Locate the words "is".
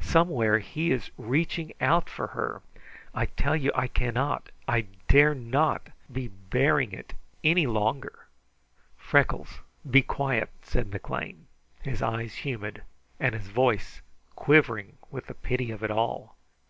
0.92-1.10